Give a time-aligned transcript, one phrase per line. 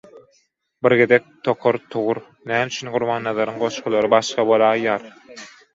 [0.87, 5.09] Bir gezek Tokar Tugur «Näme üçin Gurbannazaryň goşgulary başga bolaýýar?